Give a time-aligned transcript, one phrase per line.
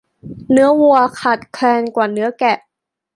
[0.51, 2.57] เนื้อวัวขาดแคลนกว่าเนื้อแกะ